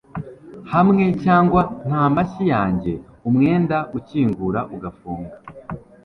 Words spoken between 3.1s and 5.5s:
umwenda ukingura ugafunga